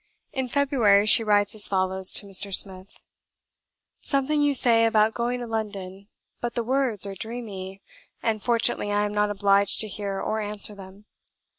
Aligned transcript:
In 0.33 0.47
February, 0.47 1.05
she 1.05 1.23
writes 1.23 1.53
as 1.53 1.67
follows 1.67 2.09
to 2.13 2.25
Mr. 2.25 2.51
Smith: 2.51 3.03
"Something 3.99 4.41
you 4.41 4.55
say 4.55 4.85
about 4.87 5.13
going 5.13 5.39
to 5.41 5.45
London; 5.45 6.07
but 6.39 6.55
the 6.55 6.63
words 6.63 7.05
are 7.05 7.13
dreamy, 7.13 7.83
and 8.23 8.41
fortunately 8.41 8.91
I 8.91 9.05
am 9.05 9.13
not 9.13 9.29
obliged 9.29 9.79
to 9.81 9.87
hear 9.87 10.19
or 10.19 10.39
answer 10.39 10.73
them. 10.73 11.05